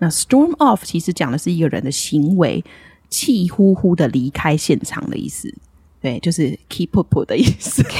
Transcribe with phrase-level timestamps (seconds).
[0.00, 2.64] 那 storm off 其实讲的是一个人的行为，
[3.10, 5.52] 气呼呼的离开现场的意思。
[6.00, 7.82] 对，就是 keep up 的意思。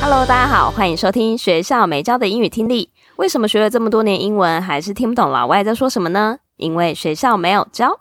[0.00, 2.90] Hello，大家好，欢迎收听学校没教的英语听力。
[3.14, 6.38] 为什么学了这么多年英文，还是听不懂老外在说什么呢？
[6.56, 8.00] 因为学校没有教。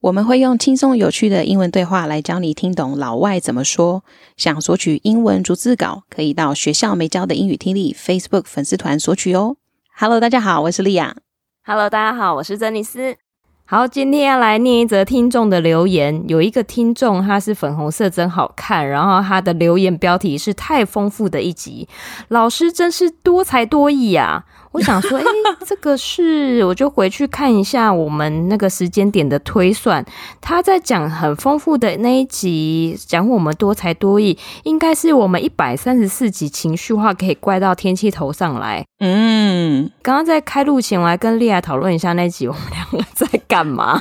[0.00, 4.04] 我们会用轻松有趣的英文对话来教你听懂老外怎么说。
[4.36, 9.56] 想索取英文逐字稿，可以到学校没教的英语听力 Facebook 粉丝团索取哦。
[9.96, 11.16] Hello，大家好，我是丽亚。
[11.64, 13.16] Hello，大家好，我是珍妮斯。
[13.64, 16.24] 好，今天要来念一则听众的留言。
[16.28, 21.88] 有一个听众，他是粉红色真好看，然后他的留言标题是太丰富的一集，
[22.28, 24.44] 老师真是多才多艺、啊。
[24.78, 30.04] 我想说，哎、欸，这个是，我就回去看一下我们那个时间点的推算。
[30.40, 38.86] 他在讲很丰富的那一集，讲我们多才多艺，应该是我们一百三十四集情绪化可以怪到天气头上来。
[39.00, 44.00] 嗯，刚刚在开录前，我还跟丽亚讨论一下那一集我们两个在干嘛，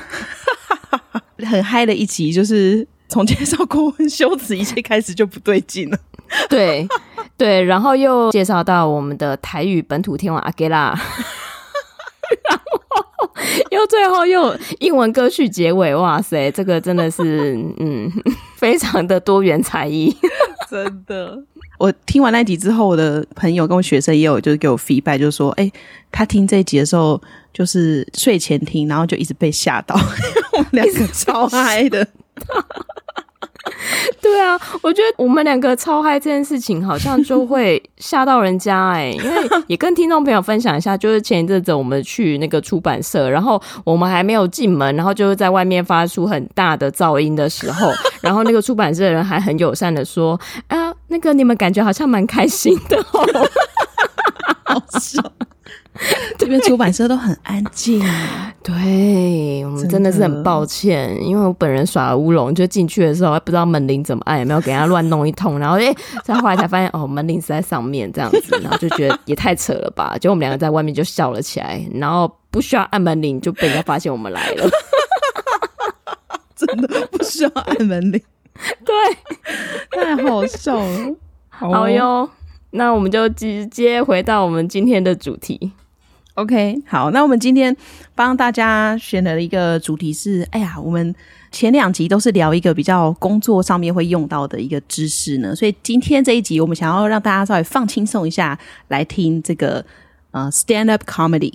[1.50, 5.98] 很嗨的一集，就是从介绍国文 修辞一切开始就不对劲了。
[6.50, 6.88] 对
[7.38, 10.90] 对，然后又介绍到我们的台语本土天王阿给拉，
[12.50, 13.30] 然后
[13.70, 18.12] 又最后又英文歌曲结尾，哇塞，这个真的是嗯，
[18.56, 20.16] 非常的多元才艺，
[20.70, 21.44] 真的。
[21.78, 25.72] 我听完那集之后，我的朋友跟我学生也有就是给我 feedback，就是说，哎，
[26.12, 27.22] 他听这一集的时候，
[27.54, 29.96] 就是睡前听，然后就一直被吓到，
[30.54, 32.08] 我们两个超嗨的。
[34.22, 47.92] 对啊，我觉得我们两个超嗨这件事情，好像就会吓到人家哎、因为也跟听众朋友分享一下，就是前一阵子我们去那个出版社，然后我们还没有进门，然后就是在外面发出很大的噪音的时候，
[48.22, 53.26] 然后那个出版社的人还很友善的说：“啊，那个你们感觉好像蛮开心的哦。
[54.66, 55.22] ”好笑。
[56.38, 58.00] 这边出版社都很安静，
[58.64, 74.70] 对，我们真的是很抱歉，因为我本人耍了乌龙，就进去的时候还不知道门铃怎么按，也没有给他乱弄一通，然后哎，再后来才发现哦，门铃是在上面这样子，然后就觉得也太扯了吧，结果我们两个在外面就笑了起来，然后不需要按门铃就被人家发现我们来了，
[76.56, 78.22] 真的不需要按门铃，
[78.86, 78.96] 对，
[79.92, 81.16] 太好笑了，
[81.50, 82.30] 好哟、哦，
[82.72, 85.72] 那我们就直接回到我们今天的主题。
[86.38, 87.76] OK，好，那我们今天
[88.14, 91.16] 帮大家选了一个主题是，哎呀，我们
[91.52, 98.56] 前两集都是聊一个比较工作上面会用到的一个知识呢，所以今天这一集我们想要让大家稍微放轻松一下，
[98.90, 99.84] 来听这个
[100.30, 101.52] 呃 stand up comedy。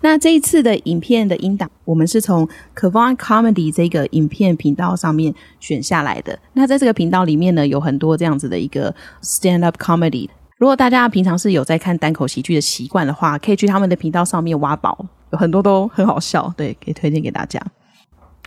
[0.00, 6.38] 那这一次的影片的音档，我们是从 Kavan Comedy 这个影片频道上面选下来的。
[6.52, 10.28] 那在这个频道里面呢，有很多这样子的一个 stand up comedy。
[10.56, 17.60] 如果大家平常是有在看单口喜剧的习惯的话，可以去他们的频道上面挖宝，有很多都很好笑，对，可以推荐给大家。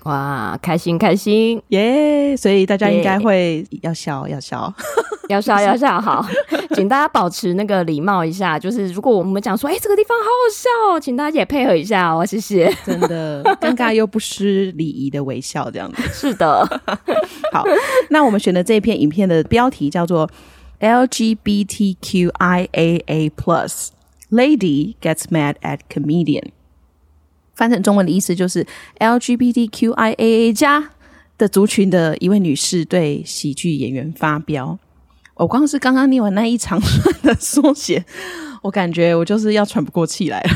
[0.04, 4.74] 哇，开心开心耶！Yeah, 所以大家应该会要笑要笑
[5.28, 6.26] 要笑要笑，好，
[6.74, 8.58] 请大家保持那个礼貌一下。
[8.58, 12.74] 就是如果我们讲说，哎、欸，这个地方好好笑哦，请大家也配合一下哦，谢谢。
[12.86, 16.66] 真的尴尬又不失礼仪的微笑，这样子是的。
[17.52, 17.66] 好，
[18.10, 20.30] 那我们选的这一片影片的标题叫做。
[20.80, 22.32] LGBTQIAA
[23.36, 23.90] Plus
[24.30, 26.50] lady gets mad at comedian，
[27.56, 28.66] 翻成中文的意思就是
[29.00, 30.92] LGBTQIAA 加
[31.38, 34.78] 的族群的一位女士对喜剧演员发飙。
[35.36, 38.06] 我光是刚刚念完那一长串的缩写，
[38.62, 40.50] 我感觉我就是要喘不过气来了。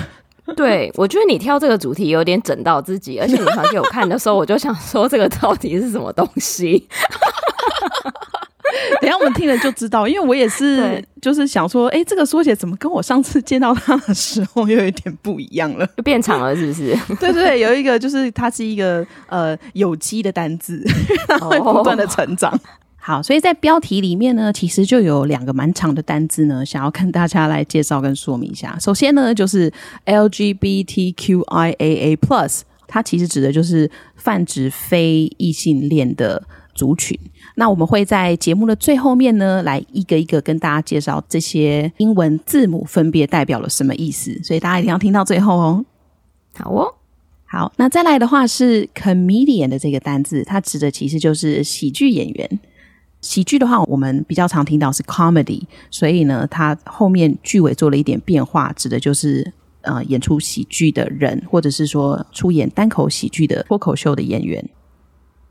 [0.56, 6.88] 对，我觉得你挑这个主题有点整到自己，而且你传给我看的时候，我就想说这个到底是什么东西。
[9.02, 15.86] 等下我们听了就知道，因为我也是，就是想说，哎、欸，这个缩写怎么跟我上次见到他的时候又有一点不一样了？
[15.98, 16.98] 就变长了，是不是？
[17.20, 20.84] 对对对，有一个就是它是一个呃有机的单字，
[21.28, 22.52] 它会不断的成长。
[22.52, 22.62] Oh.
[23.04, 28.78] 好，所以在标题里面呢，其实就有两个蛮长的单字呢，想要跟大家来介绍跟说明一下。
[28.80, 29.74] 首先呢，就是
[30.06, 31.36] LGBTQIAA
[32.18, 36.44] Plus，它其实指的就是泛指非异性恋的
[36.82, 37.16] 族群。
[37.54, 45.86] 那我们会在节目的最后面呢，来一个一个跟大家介绍这些英文字母分别代表了什么意思，所以大家一定要听到最后哦。
[46.56, 46.96] 好哦，
[47.46, 52.60] 好，那再来的话是 comedian 的这个单字，它指的其实就是喜剧演员。
[53.22, 55.62] 喜剧的话，我们比较常听到是 comedy，
[55.92, 64.68] 所以呢，它后面句尾做了一点变化，指的就是呃演出喜剧的人，或者是说出演单口喜剧的脱口秀的演员。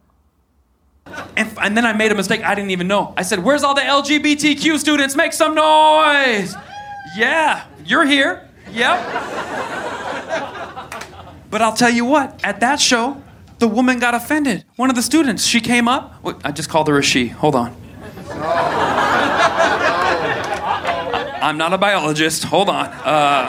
[1.34, 3.12] And, and then I made a mistake I didn't even know.
[3.16, 5.16] I said, Where's all the LGBTQ students?
[5.16, 6.54] Make some noise!
[7.16, 8.48] Yeah, you're here.
[8.72, 9.00] Yep.
[11.50, 13.16] but I'll tell you what, at that show,
[13.59, 14.65] the woman got offended.
[14.75, 16.23] One of the students, she came up.
[16.23, 17.27] Wait, I just called her a she.
[17.27, 17.75] Hold on.
[21.41, 22.43] I'm not a biologist.
[22.45, 22.87] Hold on.
[23.03, 23.47] Uh,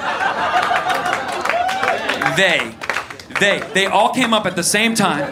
[2.36, 2.74] they,
[3.40, 5.26] they, they all came up at the same time.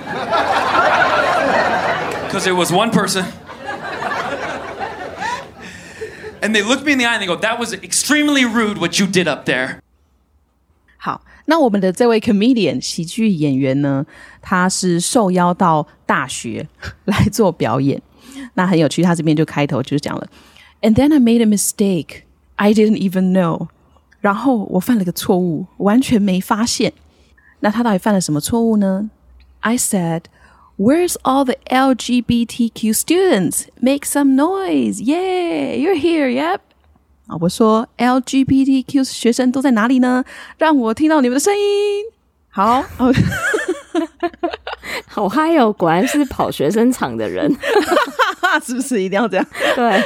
[2.26, 3.24] Because it was one person.
[6.42, 8.98] And they looked me in the eye and they go, That was extremely rude what
[8.98, 9.80] you did up there.
[10.98, 14.05] 好，那我们的这位 comedian 喜剧演员呢，
[14.41, 16.67] 他是受邀到大学
[17.05, 18.01] 来做表演。
[18.53, 20.27] 那很有趣，他这边就开头就讲了，
[20.81, 22.23] And then I made a mistake,
[22.55, 23.67] I didn't even know。
[24.19, 26.93] 然后我犯了个错误，完全没发现。
[27.61, 29.09] 那他到底犯了什么错误呢？
[29.61, 30.23] I said,
[30.77, 33.65] Where's all the LGBTQ students?
[33.79, 34.99] Make some noise!
[34.99, 36.27] Yeah, you're here.
[36.27, 36.61] Yep.
[37.26, 40.24] 啊，我说 LGBTQ 学生都在哪里呢？
[40.58, 42.04] 让我听到你们的声音。
[42.48, 42.84] 好，
[45.08, 45.72] 好嗨哦！
[45.72, 47.54] 果然是跑学生场的人，
[48.64, 49.46] 是不是一定要这样？
[49.74, 50.02] 对，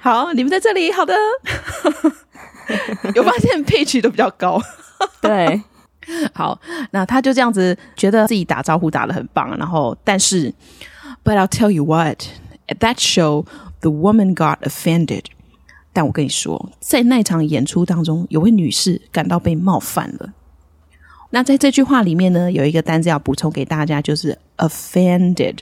[0.00, 0.90] 好，你们在这里。
[0.92, 1.14] 好的，
[3.14, 4.60] 有发现 pitch 都比较高。
[5.20, 5.62] 对，
[6.34, 6.60] 好，
[6.90, 10.52] 那他就这样子觉得自己打招呼打得很棒，然后但是
[11.24, 12.24] ，But I'll tell you what,
[12.66, 13.46] at that show,
[13.80, 15.26] the woman got offended.
[15.92, 20.32] 但我跟你说，在那场演出当中，有位女士感到被冒犯了。
[21.30, 25.58] 那在这句话里面呢，有一个单字要补充给大家，就是 offended。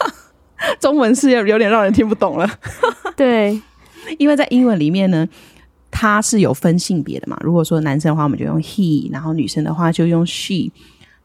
[0.78, 2.46] 中文是有点让人听不懂了。
[3.16, 3.58] 对，
[4.18, 5.26] 因为在英文里面呢，
[5.90, 7.38] 她是有分性别的嘛。
[7.40, 10.70] 如果说男生的话，我们就用 he，然后女生的话就用 she。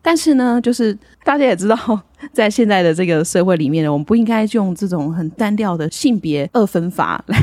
[0.07, 2.01] 但是呢，就是大家也知道，
[2.31, 7.37] 在现在的这个社会里面呢，我们不应该用这种很单调的性别二分法来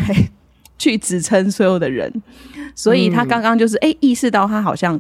[0.79, 2.11] 去指称所有的人。
[2.75, 4.99] 所以他刚刚就是哎、意识到他好像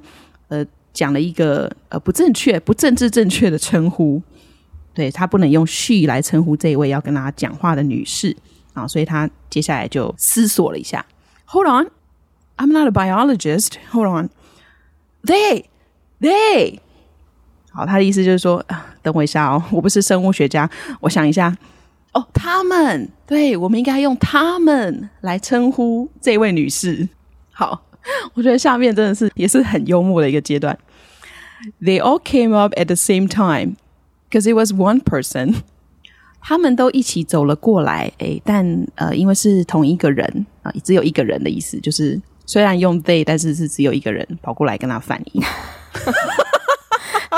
[0.48, 0.62] 呃
[0.92, 4.20] 讲了一个呃不正确、不政治正确的称呼，
[4.92, 8.36] 对，他不能用 she 来称呼这一位要跟他讲话的女士
[8.74, 11.06] 啊，所以他接下来就思索了一下。
[11.46, 11.86] Hold on,
[12.58, 13.78] I'm not a biologist.
[13.90, 14.28] Hold on,
[15.24, 15.64] they,
[16.20, 16.80] they.
[17.74, 21.54] 好，他的意思就是说，啊，等我一下哦，我不是生物学家，我想一下，
[22.12, 27.08] 哦，他们，对，我们应该用他们来称呼这位女士。
[27.50, 27.82] 好，
[28.34, 30.78] 我觉得下面真的是也是很幽默的一个阶段。
[31.82, 33.74] They all came up at the same time,
[34.30, 35.56] because it was one person。
[36.40, 45.42] 他们都一起走了过来，诶，但呃，因为是同一个人啊，只有一个人的意思，就是虽然用 they，但是是只有一个人跑过来跟他反应。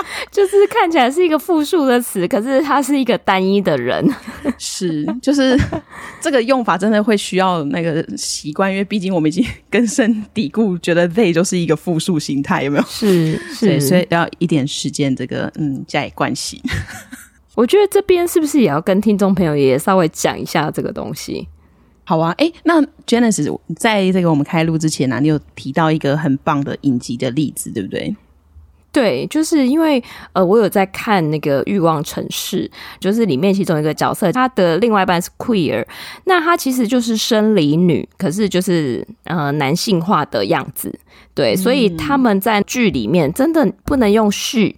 [0.31, 4.07] 就是看起来是一个复数的词，可是它是一个单一的人。
[4.59, 5.59] 是，就是
[6.21, 12.85] 这个用法真的会需要那个习惯，因为毕竟我们已经根深蒂固，觉得 they 就是一个复数形态，有没有？
[12.87, 16.63] 是是，所以要一点时间，这个嗯加以惯习。
[17.55, 21.49] 我觉得这边是不是也要跟听众朋友也稍微讲一下这个东西？
[22.05, 28.15] 好啊，哎，那 Janice 在这个我们开录之前呢、啊，你有提到一个很棒的影集的例子，对不对？
[28.97, 32.67] 对，就是因为呃，我有在看那个《欲望城市》，
[32.99, 35.85] 就是里面其中一个角色，他的另外一半是 queer，
[36.25, 40.99] 那他其实就是生理女，可是就是呃男性化的样子，
[41.35, 44.75] 对，所以他们在剧里面真的不能用 she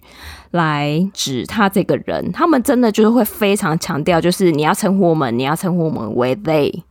[0.51, 6.81] 来指他这个人，他们真的就是会非常强调，就是你要称呼我们，你要称呼我们为 they，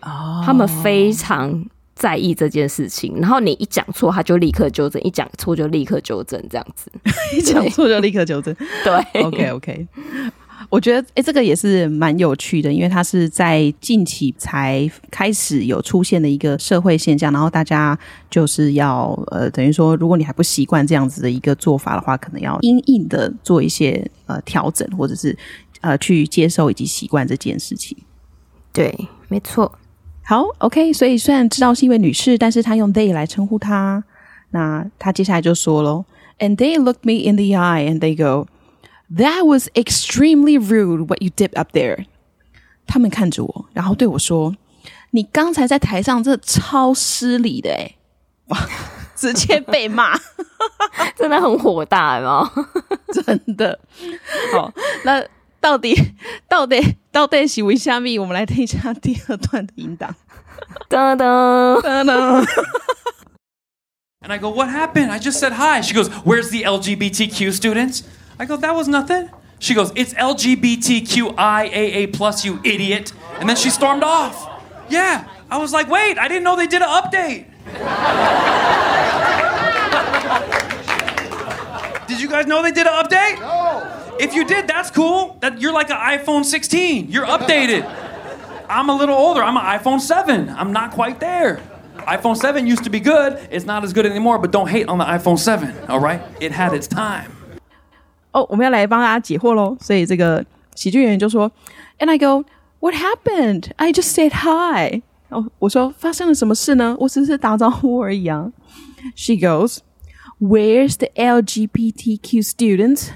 [0.00, 1.66] 哦，他们非常。
[1.98, 6.88] 在意这件事情，然后你一讲错，他就立刻纠正；一讲错就立刻纠正，这样子。
[7.36, 8.54] 一讲错就立刻纠正。
[8.84, 9.88] 对，，OK OK。
[10.70, 17.98] 我觉得，哎，这个也是蛮有趣的，因为它是在近期才开始有出现的一个社会现象，然后大家
[18.30, 25.36] 就是要呃，等于说，如果你还不习惯这样子的一个做法的话，可能要因应的做一些呃调整，或者是
[25.80, 27.96] 呃去接受以及习惯这件事情。
[28.72, 28.94] 对，
[29.28, 29.72] 没错。
[30.28, 34.04] 好，OK，所以虽然知道是一位女士，但是她用 they 来称呼她。
[34.50, 36.04] 那她接下来就说喽
[36.38, 38.46] ，And they looked me in the eye and they go。
[39.16, 41.06] That was extremely rude.
[41.06, 42.04] What you did up there？
[42.86, 44.54] 他们看着我，然后对我说
[45.12, 47.96] ：“你刚才在台上，这超失礼的诶
[48.48, 48.58] 哇，
[49.16, 50.14] 直接被骂，
[51.16, 52.52] 真的很火大吗？
[53.24, 53.78] 真的。
[54.52, 54.70] 好，
[55.04, 55.24] 那
[55.59, 56.13] 到底
[56.47, 58.17] 到底到底是为虾米？
[58.19, 60.15] 我们来听一下第二段的音档。
[60.89, 62.45] 噔噔噔噔。
[64.21, 65.11] And I go, What happened?
[65.11, 65.81] I just said hi.
[65.81, 68.03] She goes, Where's the LGBTQ students?
[68.39, 69.29] I go, that was nothing.
[69.59, 73.13] She goes, it's LGBTQIAA plus, you idiot.
[73.39, 74.49] And then she stormed off.
[74.89, 75.25] Yeah.
[75.49, 77.45] I was like, wait, I didn't know they did an update.
[82.07, 83.39] did you guys know they did an update?
[83.39, 83.96] No.
[84.19, 85.37] If you did, that's cool.
[85.41, 87.09] That you're like an iPhone 16.
[87.09, 87.83] You're updated.
[88.69, 89.43] I'm a little older.
[89.43, 90.49] I'm an iPhone 7.
[90.49, 91.59] I'm not quite there.
[92.07, 93.37] iPhone 7 used to be good.
[93.51, 96.21] It's not as good anymore, but don't hate on the iPhone 7, all right?
[96.39, 97.31] It had its time.
[98.31, 99.77] 哦，我们要来帮大家解惑喽。
[99.79, 100.43] 所以这个
[100.75, 101.51] 喜剧演员就说：“
[101.99, 102.45] And I go,
[102.79, 103.71] what happened?
[103.77, 106.95] I just said hi。”哦，我说发生了什么事呢？
[106.99, 108.51] 我只是打招呼而已啊。
[109.15, 109.79] She goes,
[110.41, 113.09] Where's the LGBTQ students？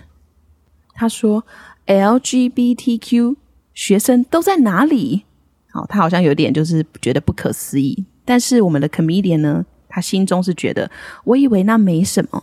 [0.95, 1.45] 他说
[1.87, 3.37] ：“LGBTQ
[3.75, 5.25] 学生都在哪里？”
[5.73, 8.05] 好，他好像有点就是觉得不可思议。
[8.25, 10.91] 但是我们的 comedian 呢，他心中是觉得，
[11.25, 12.43] 我以为那没什么。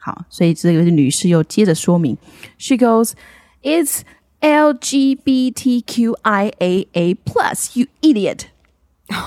[0.00, 2.16] 好，所以这个女士又接着说明
[2.58, 3.12] ，She goes,
[3.62, 4.00] "It's
[4.40, 8.46] LGBTQIAA plus, you idiot."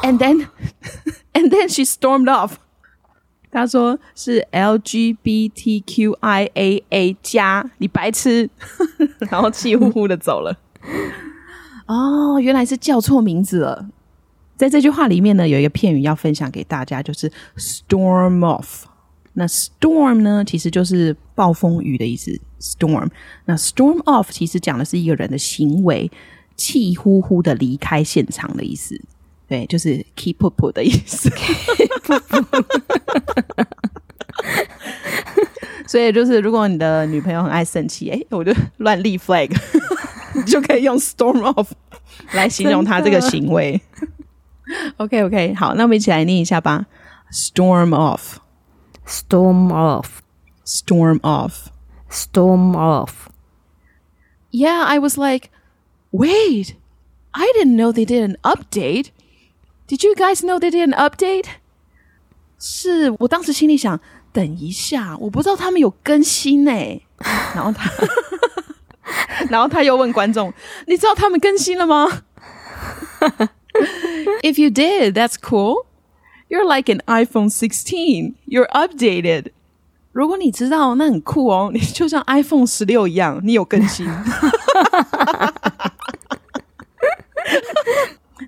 [0.03, 0.48] And then,
[1.34, 2.58] and then she stormed off.
[3.51, 5.15] 他说是 LGBTQIAA
[7.24, 8.50] 加，你白痴，
[9.32, 10.58] 然后气呼呼的走了。
[11.88, 13.89] 哦，原来是叫错名字了。
[14.56, 18.84] 在这句话里面呢，有一个片语要分享给大家，就是 storm off。
[19.34, 22.39] 那 storm 呢，其实就是暴风雨的意思。
[22.60, 23.10] storm，
[23.46, 26.12] 那 storm off 其实讲的是一个人的行为，
[26.56, 29.01] 气呼呼的离开现场的意思。
[29.49, 31.30] 对，就是 keep up 的意思。
[35.87, 39.54] 所以就是，如果你的女朋友很爱生气，哎，我就乱立 flag，
[40.35, 41.68] 你就可以用 storm off
[42.33, 43.80] 来形容她这个行为。
[44.97, 46.87] OK OK，好，那我们一起来念一下吧。
[47.30, 50.23] storm off。Storm off.
[50.64, 51.68] Storm off.
[52.09, 53.28] Storm off.
[54.50, 55.50] Yeah, I was like,
[56.11, 56.75] wait,
[57.33, 59.09] I didn't know they did an update.
[59.88, 61.47] Did you guys know they did an update?
[62.59, 64.00] 是我当时心里想，
[64.33, 66.73] 等一下，我不知道他们有更新呢。
[67.54, 67.90] 然后他，
[69.50, 70.52] 然后他又问观众，
[70.87, 72.23] 你知道他们更新了吗？
[74.42, 75.87] If you did, that's cool.
[76.49, 78.35] You're like an iPhone 16.
[78.47, 79.52] You're updated.
[80.12, 84.06] 如果你知道，那很酷哦，你就像 iPhone 十六一样，你有更新。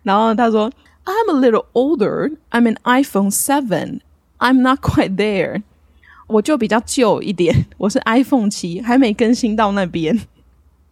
[0.02, 0.70] 然后他说
[1.11, 2.32] ：“I'm a little older.
[2.50, 4.00] I'm an iPhone 7.
[4.38, 5.62] I'm not quite there.”
[6.28, 10.20] 我就比较旧一点，我是 iPhone 七，还没更新到那边。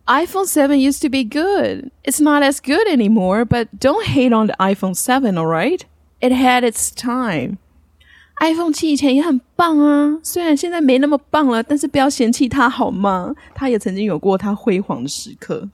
[0.06, 1.90] iPhone 7 used to be good.
[2.04, 5.80] It's not as good anymore, but don't hate on the iPhone 7, alright?
[6.20, 7.56] It had its time.
[8.40, 13.34] iPhone 七以前也很棒啊，虽然现在没那么棒了，但是不要嫌弃它好吗？
[13.54, 15.68] 它也曾经有过它辉煌的时刻。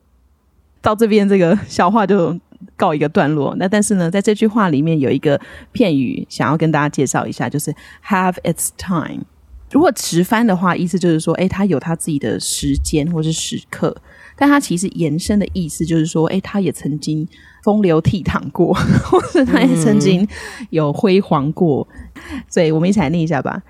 [0.81, 2.39] 到这边这个笑话就
[2.76, 3.56] 告一个段落。
[3.58, 5.40] 那但是呢，在这句话里面有一个
[5.72, 7.74] 片语想要跟大家介绍一下，就是
[8.08, 9.24] have its time。
[9.72, 13.96] 如果直翻的话，意思就是说，诶，它有它自己的时间或是时刻。
[14.38, 17.28] 但它其实延伸的意思就是说，诶，它也曾经
[17.64, 20.28] 风流倜傥过， 或者它也曾经
[20.70, 21.88] 有辉煌过。
[22.32, 23.64] 嗯、所以我们一起来念一下吧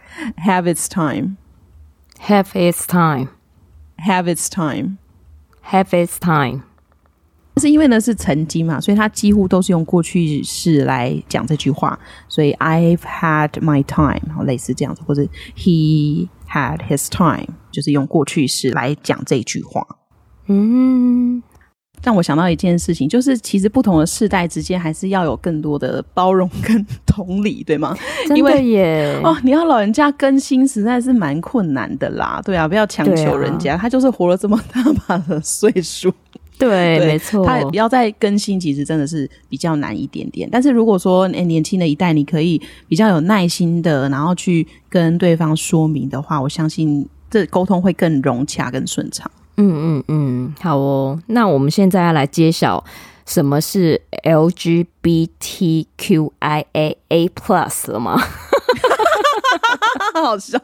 [0.45, 1.37] ：Have its time,
[2.19, 3.29] have its time,
[4.05, 4.97] have its time,
[5.71, 6.63] have its time。
[7.55, 11.97] 但是因为呢是曾经嘛，所以他几乎都是用过去式来讲这句话。
[12.27, 19.87] 所以 I've had my time，然后类似这样子，或者 He had his time，就是用过去式来讲这句话。
[20.47, 21.41] 嗯，
[22.03, 27.97] 让我想到一件事情，就是其实不同的世代之间还是要有更多的包容跟同理，对吗？
[28.27, 29.19] 真的耶！
[29.23, 36.13] 哦，你要老人家更新实在是蛮困难的啦，对啊，不要强求人家，啊、他就是活了这么大把的岁数。
[36.57, 40.47] 对，对没错，他要再更新，其实真的是比较难一点点。
[40.51, 49.29] 但是如果说，诶年轻的一代，你可以比较有耐心的，然后去跟对方说明的话，我相信这沟通会更融洽、更顺畅。
[49.57, 51.19] 嗯嗯嗯，好哦。
[51.27, 52.83] 那我们现在要来揭晓
[53.25, 54.89] 什么是 LGBTQIAA
[57.29, 58.21] Plus 了吗？
[60.15, 60.59] 好笑，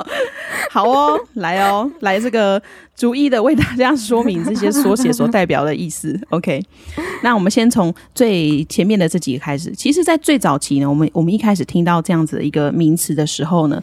[0.69, 2.61] 好哦，来哦，来这个
[2.95, 6.19] 逐一的为大家说明这些缩写所代表的意思。
[6.29, 6.63] OK，
[7.23, 9.71] 那我们先从最前面的这几个开始。
[9.71, 13.81] 其实，在最早期呢，我们我们一开始听到这样子的一个名词的时候呢，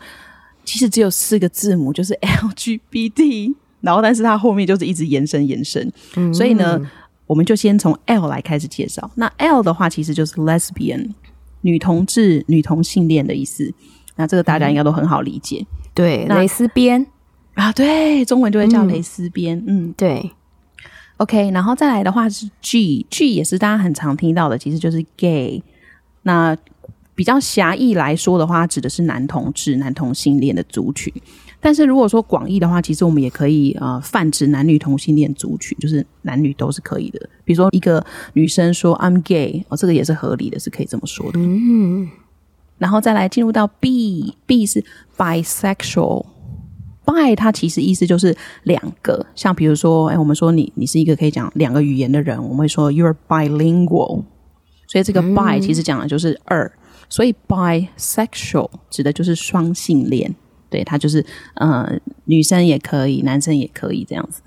[0.65, 5.91] 其实只有四个字母，就是 LGBT， 然后但是它后面就是一直延伸延伸。
[6.17, 6.81] 嗯，所以呢，
[7.27, 9.11] 我们就先从 L 来开始介绍。
[9.15, 11.11] 那 L 的话，其实就是 lesbian，
[11.61, 13.73] 女同志、女同性恋的意思。
[14.19, 17.07] 那这个大家应该都很好理解，嗯、对，蕾丝边
[17.55, 20.33] 啊，对，中文就会叫蕾丝边，嗯，嗯对
[21.19, 25.63] ，OK，然后再来的话是 G，G 也是大家很常听到的，其实就是 gay。
[26.23, 26.57] 那
[27.15, 31.13] 比较狭义来说的话，指的是男同志、男同性恋的族群。
[31.61, 37.29] 但是如果说广义的话，其实我们也可以呃泛指男女同性恋族群，就是男女都是可以的。
[37.45, 42.09] 比如说一个女生说 I'm gay，哦，这个也是合理的，是可以这么说的，嗯。
[42.79, 44.83] 然后再来进入到 B，B 是
[45.17, 54.23] bisexual，bi 它其实意思就是两个，像比如说，哎，我们说你你是一个可以讲两个语言的人，我们会说 you're bilingual，
[54.87, 56.73] 所以这个 bi 其实讲的就是二，嗯、
[57.09, 60.35] 所以 bisexual 指的就是双性恋，
[60.71, 64.41] 对，它就是呃女生也可以，男生也可以这样子。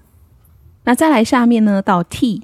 [0.83, 2.41] 那再来下面呢，到 T。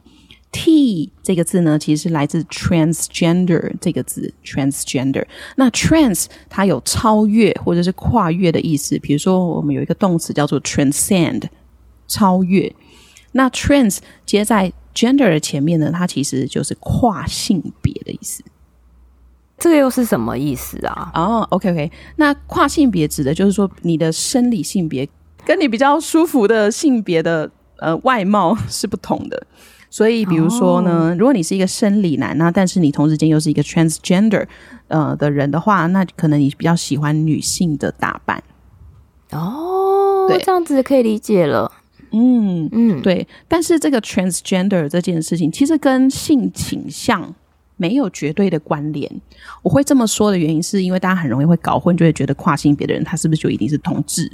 [0.60, 5.24] T 这个字呢，其实是来自 transgender 这个字，transgender。
[5.56, 11.44] 那 trans 它有超越或者是跨越的意思，比如说我们有一个动词叫做 transcend，
[12.08, 12.74] 超越。
[13.34, 18.44] 那 trans 接在 gender 的前面呢，它其实就是跨性别的意思。
[19.60, 21.12] 这个又是什么意思啊？
[21.14, 25.08] 哦、oh，OK OK，那跨性别指的就是说你的生理性别
[25.46, 29.46] 跟你比较舒服的性别的呃外貌是不同的。
[29.90, 34.46] 所以，比如说呢，如果你是一个生理男，那但是你同时间又是一个 transgender
[34.88, 38.44] 呃的人的话，那可能你比较喜欢女性的打扮。
[39.32, 41.72] 哦，对，这样子可以理解了。
[42.12, 43.28] 嗯嗯，对。
[43.48, 47.36] 但是这个 transgender 这件事情，其实跟性倾向
[47.76, 49.22] 没有绝对的关联。
[49.62, 54.32] 我会这么说的原因，是因为大家很容易会搞混，就会觉得跨性别的人他是不是就一定是同志？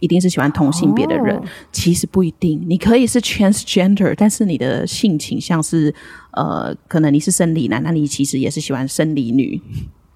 [0.00, 1.46] 一定是喜欢同性别的人，oh.
[1.72, 2.64] 其实不一定。
[2.66, 5.94] 你可以是 transgender，但是你的性倾向是
[6.32, 9.60] 呃，可能你是生理男，那你其实也是喜欢生理女。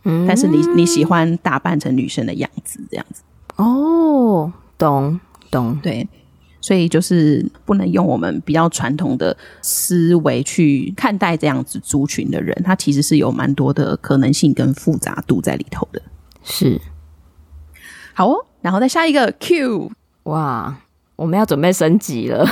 [0.05, 3.23] 嗯，但是你你喜欢打扮成女生的样子，这样子。
[3.57, 5.19] 哦，懂
[5.51, 6.09] 懂，对。
[6.61, 16.01] 所以就是不能用我们比较传统的思维去看待这样子族群的人，他其实是有蛮多的可能性跟复杂度在里头的。
[16.45, 16.81] 是，
[18.15, 18.47] 好哦。
[18.63, 19.91] 然后再下一个 Q，
[20.23, 20.75] 哇，
[21.17, 22.47] 我们要准备升级了。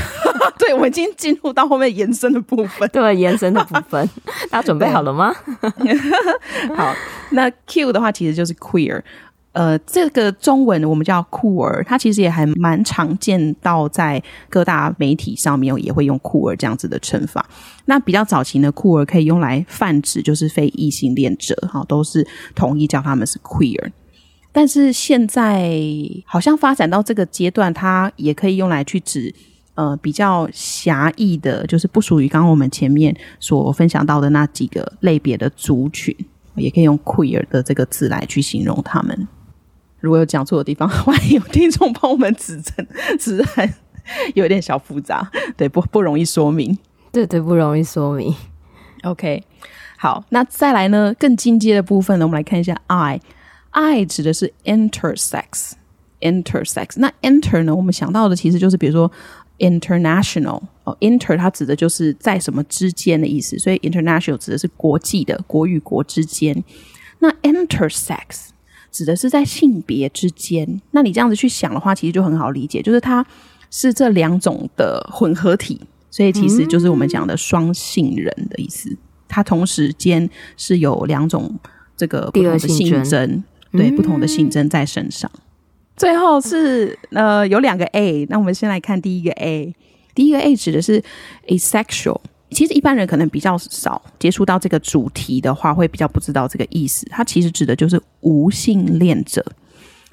[0.58, 2.88] 对，我们已经进入到后面延伸的部分。
[2.92, 4.08] 对，延伸的部分，
[4.50, 5.34] 大家准备好了吗？
[6.74, 6.94] 好，
[7.30, 9.02] 那 Q 的话其实就是 queer，
[9.52, 17.44] 呃，这个中文我们叫酷儿，它其实也还蛮常见到在各大媒体上面也会用酷儿这样子的称法。
[17.86, 23.90] 那比较早期的酷儿可以用来泛指就是非异性恋者，哈，都是统一叫他们是 queer。
[24.52, 25.70] 但是现在
[26.26, 29.32] 好像发展到这个阶段，它也可以用来去指
[29.74, 36.14] 呃比较狭义的，就是不属于刚刚我们前面所分享到的那几个类别的族群，
[36.56, 39.28] 也可以用 queer 的这个字来去形容他们。
[40.00, 42.86] 如果有讲错的地方，欢迎有听众帮我们指正，
[43.20, 43.72] 实在
[44.34, 46.76] 有点小复杂，对，不不容易说明，
[47.12, 48.34] 对对，不容易说明。
[49.04, 49.44] OK，
[49.96, 53.20] 好，那再来呢，更进阶的部分呢，我们来看一下 I。
[53.70, 56.94] I 指的是 intersex，intersex。
[56.96, 57.74] 那 inter 呢？
[57.74, 59.10] 我们想到的其实就是比如说
[59.58, 66.64] international 哦，inter 它指的就是在什么之间的意思，所以 international 指的是国际的，国与国之间。
[67.20, 68.48] 那 intersex
[68.90, 70.80] 指的是在性别之间。
[70.90, 73.24] 那你这样子去想的话，其实就很好理解，就是它
[73.70, 75.80] 是这两种的混合体，
[76.10, 78.96] 所以其实就是我们讲的双性人的意思。
[79.28, 81.56] 它同时间是有两种
[81.96, 83.44] 这个不同的性征。
[83.72, 85.30] 对，不同的性征在身上。
[85.34, 85.40] 嗯、
[85.96, 89.74] 最后是呃有两个 A，那我们先来看第一个 A。
[90.14, 91.02] 第一个 A 指的是
[91.46, 97.06] asexual，其实一般人可能比较少接触到这个主题的话，会比较不知道这个意思。
[97.08, 99.44] 它其实指的就是无性恋者。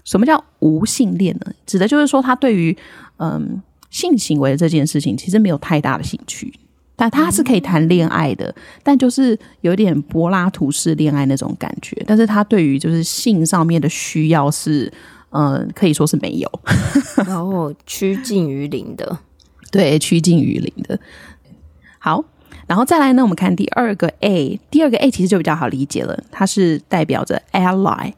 [0.06, 1.52] 什么叫无性恋呢？
[1.66, 2.78] 指的就是说他对于
[3.18, 6.54] 嗯性行为的这件事情其实没有太大的兴趣，
[6.98, 11.96] 但他是可以谈恋爱的，但就是有点柏拉图式恋爱那种感觉。
[12.08, 14.92] 但是他对于就是性上面的需要是
[15.30, 16.52] 嗯可以说是没有，
[17.26, 19.20] 然后趋近于零的，
[19.72, 21.00] 对，趋近于零的。
[22.00, 22.26] 好，
[22.66, 28.14] 然后再来呢，我们看第二个 A，第二个 A 其实就比较好理解了，它是代表着 ally。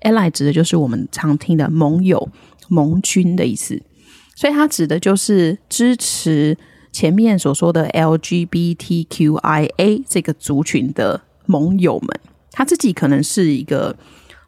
[0.00, 2.28] Ally 指的就是我们常听的盟友、
[2.68, 3.80] 盟军的意思，
[4.34, 6.56] 所以它指的就是支持
[6.94, 8.84] 前面所说的 LGBTQIA
[10.08, 12.20] 这个族群的盟友们。
[12.52, 13.96] 他自己可能是一个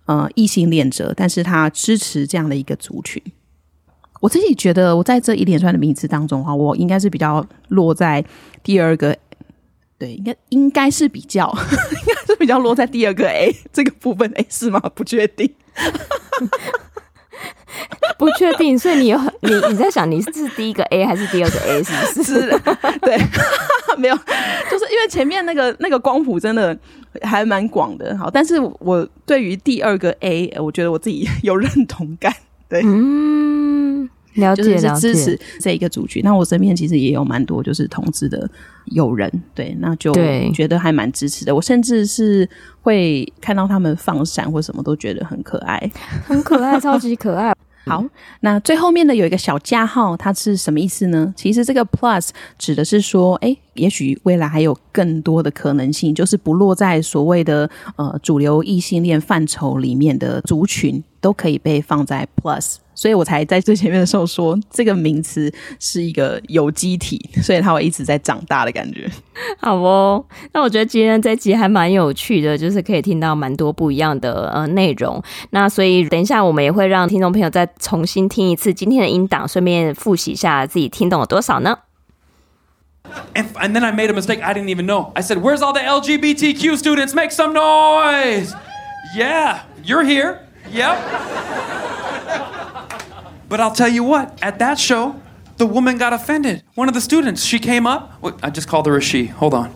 [0.04, 3.20] 呃异性恋者，但是他支持这样的一个族群。
[4.20, 8.24] 我自己觉得，我在这一连串的名词当中哈，我应该是比较落在
[8.62, 9.18] 第二个。
[9.98, 11.50] 对，应该应该是比较，
[12.06, 14.78] 应该是比较落在第二个 A 这个部分，A 是吗？
[14.94, 15.50] 不确定，
[18.18, 18.78] 不确定。
[18.78, 21.82] 所以你有你你在想，你是第一个 A 还是第二个 A？
[21.82, 22.48] 是不是？
[23.02, 23.18] 对，
[23.98, 24.16] 没有，
[24.70, 26.76] 就是因为前面那个那个光谱真的
[27.22, 28.16] 还蛮广的。
[28.18, 32.34] 好，但是我对于第二个 A，我觉得我自己有认同感。
[32.68, 33.35] 对，嗯。
[34.36, 36.22] 了解，就是支持这一个族群。
[36.22, 38.48] 那我身边其实也有蛮多就是同志的
[38.86, 40.12] 友人，对，那就
[40.52, 41.54] 觉得还蛮支持的。
[41.54, 42.48] 我甚至是
[42.82, 45.90] 会看到他们放闪或什么，都觉得很可爱，
[46.26, 47.54] 很可爱，超级可爱。
[47.88, 48.04] 好，
[48.40, 51.32] 那最后面的有一个小加号，它是什么意思呢？
[51.36, 62.78] 其实这个 plus 指的是说，诶，也许未来还有更多的可能性，就是不落在所谓的呃主流异性恋范畴里面的族群，都可以被放在 plus。
[62.96, 69.08] 所以我才在最前面的时候说，这个名词是一个有机体，所以它会一直在长大的感觉。
[69.60, 75.22] 好哦，那我觉得今天这集还蛮有趣的，就是可以听到蛮多不一样的呃内容。
[75.50, 81.78] 那所以等一下我们也会让听众朋友再重新听一次今天的音档，顺便复习一下自己听懂了多少呢
[83.34, 84.42] ？And, and then I made a mistake.
[84.42, 85.12] I didn't even know.
[85.14, 87.14] I said, "Where's all the LGBTQ students?
[87.14, 88.52] Make some noise!"
[89.16, 90.38] Yeah, you're here.
[90.72, 90.96] Yep.
[93.48, 95.20] But I'll tell you what, at that show,
[95.56, 96.62] the woman got offended.
[96.74, 98.20] One of the students, she came up.
[98.22, 99.26] Wait, I just called her a she.
[99.26, 99.74] Hold on.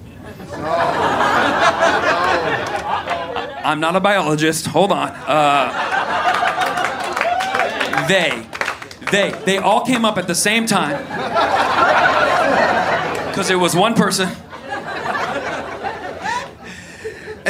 [3.65, 4.67] I'm not a biologist.
[4.67, 5.11] Hold on.
[5.11, 5.71] Uh,
[8.09, 8.47] they,
[9.13, 10.99] they, they all came up at the same time.
[13.29, 14.29] Because it was one person.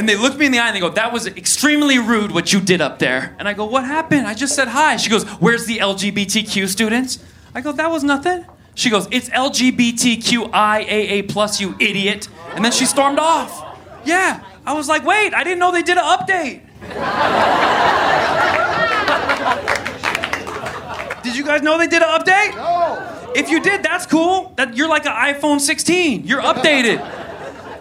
[0.00, 2.54] And they look me in the eye and they go, That was extremely rude what
[2.54, 3.36] you did up there.
[3.38, 4.26] And I go, What happened?
[4.26, 4.96] I just said hi.
[4.96, 7.18] She goes, Where's the LGBTQ students?
[7.54, 8.46] I go, That was nothing.
[8.74, 12.30] She goes, It's LGBTQIAA plus, you idiot.
[12.54, 13.78] And then she stormed off.
[14.06, 14.42] Yeah.
[14.64, 16.62] I was like, Wait, I didn't know they did an update.
[21.22, 22.56] did you guys know they did an update?
[22.56, 23.32] No.
[23.34, 24.54] If you did, that's cool.
[24.56, 26.26] That you're like an iPhone 16.
[26.26, 27.19] You're updated.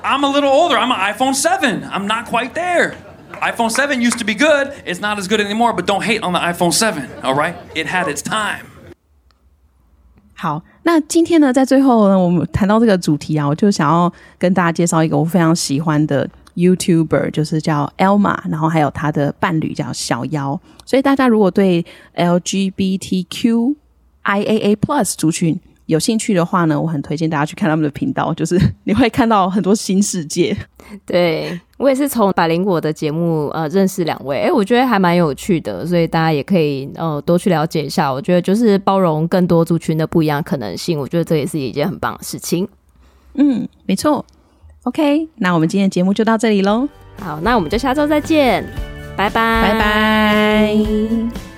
[0.03, 0.77] I'm a little older.
[0.77, 1.83] I'm an iPhone 7.
[1.91, 2.95] I'm not quite there.
[3.41, 4.73] iPhone 7 used to be good.
[4.85, 7.55] It's not as good anymore, but don't hate on the iPhone 7, all right?
[7.75, 8.65] It had its time.
[10.33, 20.59] 好，那今天呢，在最后呢，我们谈到这个主题啊，我就想要跟大家介绍一个我非常喜欢的 YouTuber，就是叫 Elma，然后还有他的伴侣叫小妖。
[20.85, 21.85] 所以大家如果对
[22.15, 23.75] LGBTQIAA
[24.77, 30.55] Plus 族群，有兴趣的话呢，我很推荐大家去看他们的频道， 就是 你会看到很多新世界。
[31.03, 38.13] 对，我也是从百灵果的节目呃认识两位，哎，我觉得还蛮有趣的，所以大家也可以呃多去了解一下。
[38.13, 42.67] 我觉得就是包容更多族群的不一样可能性，我觉得这也是一件很棒的事情。
[43.33, 44.23] 嗯，没错。
[44.83, 46.87] OK，那我们今天的节目就到这里喽。
[47.19, 48.63] 好，那我们就下周再见，
[49.17, 51.48] 拜拜，拜拜。